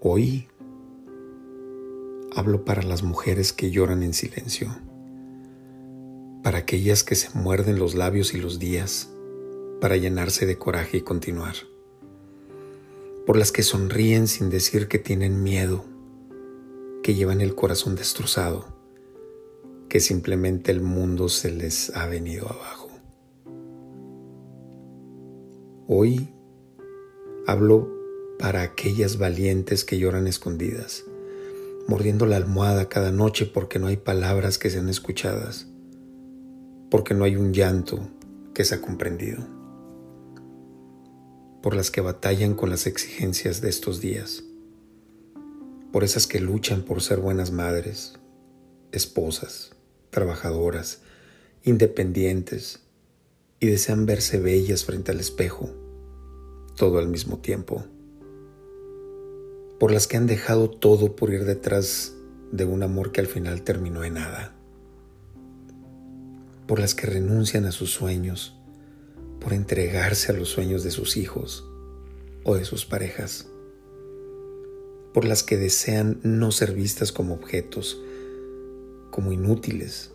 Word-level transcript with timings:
Hoy 0.00 0.46
hablo 2.36 2.64
para 2.64 2.84
las 2.84 3.02
mujeres 3.02 3.52
que 3.52 3.72
lloran 3.72 4.04
en 4.04 4.14
silencio, 4.14 4.68
para 6.44 6.58
aquellas 6.58 7.02
que 7.02 7.16
se 7.16 7.36
muerden 7.36 7.80
los 7.80 7.96
labios 7.96 8.32
y 8.32 8.38
los 8.38 8.60
días 8.60 9.10
para 9.80 9.96
llenarse 9.96 10.46
de 10.46 10.56
coraje 10.56 10.98
y 10.98 11.00
continuar, 11.00 11.56
por 13.26 13.36
las 13.36 13.50
que 13.50 13.64
sonríen 13.64 14.28
sin 14.28 14.50
decir 14.50 14.86
que 14.86 15.00
tienen 15.00 15.42
miedo, 15.42 15.84
que 17.02 17.16
llevan 17.16 17.40
el 17.40 17.56
corazón 17.56 17.96
destrozado, 17.96 18.68
que 19.88 19.98
simplemente 19.98 20.70
el 20.70 20.80
mundo 20.80 21.28
se 21.28 21.50
les 21.50 21.90
ha 21.96 22.06
venido 22.06 22.46
abajo. 22.48 22.88
Hoy 25.88 26.28
hablo 27.48 27.97
para 28.38 28.62
aquellas 28.62 29.18
valientes 29.18 29.84
que 29.84 29.98
lloran 29.98 30.28
escondidas, 30.28 31.04
mordiendo 31.88 32.24
la 32.24 32.36
almohada 32.36 32.88
cada 32.88 33.10
noche 33.10 33.46
porque 33.46 33.80
no 33.80 33.88
hay 33.88 33.96
palabras 33.96 34.58
que 34.58 34.70
sean 34.70 34.88
escuchadas, 34.88 35.66
porque 36.88 37.14
no 37.14 37.24
hay 37.24 37.34
un 37.34 37.52
llanto 37.52 38.08
que 38.54 38.64
sea 38.64 38.80
comprendido, 38.80 39.44
por 41.62 41.74
las 41.74 41.90
que 41.90 42.00
batallan 42.00 42.54
con 42.54 42.70
las 42.70 42.86
exigencias 42.86 43.60
de 43.60 43.70
estos 43.70 44.00
días, 44.00 44.44
por 45.92 46.04
esas 46.04 46.28
que 46.28 46.38
luchan 46.38 46.82
por 46.82 47.02
ser 47.02 47.18
buenas 47.18 47.50
madres, 47.50 48.14
esposas, 48.92 49.72
trabajadoras, 50.10 51.00
independientes 51.64 52.80
y 53.58 53.66
desean 53.66 54.06
verse 54.06 54.38
bellas 54.38 54.84
frente 54.84 55.10
al 55.10 55.18
espejo, 55.18 55.70
todo 56.76 56.98
al 56.98 57.08
mismo 57.08 57.38
tiempo 57.38 57.84
por 59.78 59.92
las 59.92 60.08
que 60.08 60.16
han 60.16 60.26
dejado 60.26 60.68
todo 60.68 61.14
por 61.14 61.32
ir 61.32 61.44
detrás 61.44 62.14
de 62.50 62.64
un 62.64 62.82
amor 62.82 63.12
que 63.12 63.20
al 63.20 63.28
final 63.28 63.62
terminó 63.62 64.02
en 64.02 64.14
nada, 64.14 64.54
por 66.66 66.80
las 66.80 66.94
que 66.94 67.06
renuncian 67.06 67.64
a 67.64 67.72
sus 67.72 67.90
sueños, 67.90 68.56
por 69.40 69.52
entregarse 69.52 70.32
a 70.32 70.34
los 70.34 70.48
sueños 70.48 70.82
de 70.82 70.90
sus 70.90 71.16
hijos 71.16 71.64
o 72.44 72.56
de 72.56 72.64
sus 72.64 72.86
parejas, 72.86 73.46
por 75.14 75.24
las 75.24 75.44
que 75.44 75.56
desean 75.56 76.18
no 76.24 76.50
ser 76.50 76.72
vistas 76.72 77.12
como 77.12 77.34
objetos, 77.34 78.02
como 79.10 79.32
inútiles, 79.32 80.10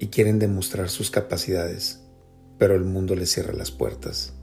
y 0.00 0.08
quieren 0.08 0.40
demostrar 0.40 0.90
sus 0.90 1.12
capacidades, 1.12 2.00
pero 2.58 2.74
el 2.74 2.84
mundo 2.84 3.14
les 3.14 3.30
cierra 3.30 3.52
las 3.52 3.70
puertas 3.70 4.34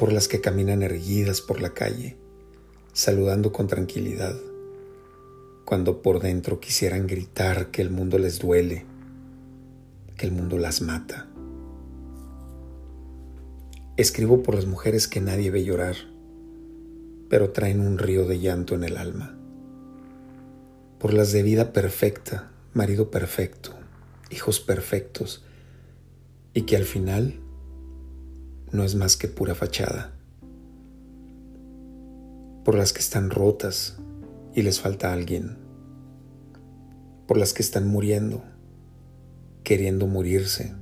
por 0.00 0.14
las 0.14 0.28
que 0.28 0.40
caminan 0.40 0.82
erguidas 0.82 1.42
por 1.42 1.60
la 1.60 1.74
calle, 1.74 2.16
saludando 2.94 3.52
con 3.52 3.66
tranquilidad, 3.66 4.34
cuando 5.66 6.00
por 6.00 6.20
dentro 6.20 6.58
quisieran 6.58 7.06
gritar 7.06 7.70
que 7.70 7.82
el 7.82 7.90
mundo 7.90 8.16
les 8.16 8.38
duele, 8.38 8.86
que 10.16 10.24
el 10.24 10.32
mundo 10.32 10.56
las 10.56 10.80
mata. 10.80 11.28
Escribo 13.98 14.42
por 14.42 14.54
las 14.54 14.64
mujeres 14.64 15.06
que 15.06 15.20
nadie 15.20 15.50
ve 15.50 15.64
llorar, 15.64 15.96
pero 17.28 17.50
traen 17.50 17.80
un 17.80 17.98
río 17.98 18.26
de 18.26 18.38
llanto 18.38 18.74
en 18.74 18.84
el 18.84 18.96
alma. 18.96 19.36
Por 20.98 21.12
las 21.12 21.30
de 21.30 21.42
vida 21.42 21.74
perfecta, 21.74 22.50
marido 22.72 23.10
perfecto, 23.10 23.74
hijos 24.30 24.60
perfectos, 24.60 25.44
y 26.54 26.62
que 26.62 26.78
al 26.78 26.84
final 26.84 27.38
no 28.72 28.84
es 28.84 28.94
más 28.94 29.16
que 29.16 29.28
pura 29.28 29.54
fachada. 29.54 30.12
Por 32.64 32.74
las 32.74 32.92
que 32.92 33.00
están 33.00 33.30
rotas 33.30 33.98
y 34.54 34.62
les 34.62 34.80
falta 34.80 35.12
alguien. 35.12 35.58
Por 37.26 37.36
las 37.36 37.52
que 37.52 37.62
están 37.62 37.88
muriendo, 37.88 38.42
queriendo 39.64 40.06
morirse, 40.06 40.74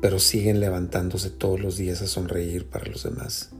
pero 0.00 0.18
siguen 0.18 0.60
levantándose 0.60 1.30
todos 1.30 1.60
los 1.60 1.76
días 1.76 2.02
a 2.02 2.06
sonreír 2.06 2.68
para 2.68 2.86
los 2.86 3.02
demás. 3.02 3.50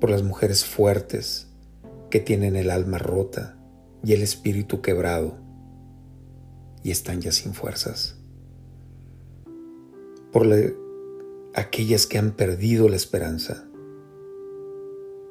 Por 0.00 0.10
las 0.10 0.22
mujeres 0.22 0.64
fuertes 0.64 1.48
que 2.10 2.20
tienen 2.20 2.56
el 2.56 2.70
alma 2.70 2.98
rota 2.98 3.58
y 4.04 4.12
el 4.12 4.22
espíritu 4.22 4.80
quebrado 4.80 5.36
y 6.82 6.90
están 6.90 7.20
ya 7.20 7.32
sin 7.32 7.52
fuerzas. 7.52 8.16
Por 10.32 10.46
la 10.46 10.56
aquellas 11.54 12.06
que 12.06 12.18
han 12.18 12.32
perdido 12.32 12.88
la 12.88 12.96
esperanza, 12.96 13.68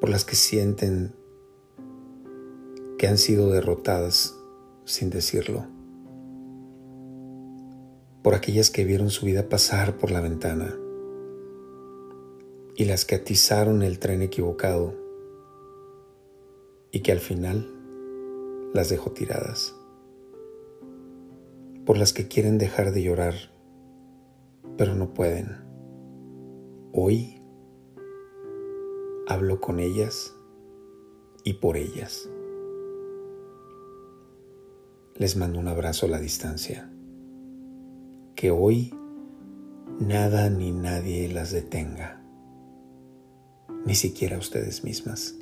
por 0.00 0.10
las 0.10 0.24
que 0.24 0.36
sienten 0.36 1.14
que 2.98 3.06
han 3.06 3.18
sido 3.18 3.50
derrotadas 3.50 4.36
sin 4.84 5.10
decirlo, 5.10 5.66
por 8.22 8.34
aquellas 8.34 8.70
que 8.70 8.84
vieron 8.84 9.10
su 9.10 9.26
vida 9.26 9.48
pasar 9.48 9.96
por 9.96 10.10
la 10.10 10.20
ventana 10.20 10.76
y 12.74 12.84
las 12.84 13.04
que 13.04 13.14
atizaron 13.14 13.82
el 13.82 13.98
tren 13.98 14.22
equivocado 14.22 14.94
y 16.90 17.00
que 17.00 17.12
al 17.12 17.20
final 17.20 17.70
las 18.74 18.88
dejó 18.88 19.12
tiradas, 19.12 19.74
por 21.86 21.96
las 21.96 22.12
que 22.12 22.28
quieren 22.28 22.58
dejar 22.58 22.92
de 22.92 23.02
llorar, 23.02 23.34
pero 24.76 24.94
no 24.94 25.14
pueden 25.14 25.67
Hoy 27.00 27.40
hablo 29.28 29.60
con 29.60 29.78
ellas 29.78 30.34
y 31.44 31.52
por 31.52 31.76
ellas. 31.76 32.28
Les 35.14 35.36
mando 35.36 35.60
un 35.60 35.68
abrazo 35.68 36.06
a 36.06 36.08
la 36.08 36.18
distancia. 36.18 36.90
Que 38.34 38.50
hoy 38.50 38.92
nada 40.00 40.50
ni 40.50 40.72
nadie 40.72 41.28
las 41.28 41.52
detenga, 41.52 42.20
ni 43.86 43.94
siquiera 43.94 44.36
ustedes 44.36 44.82
mismas. 44.82 45.36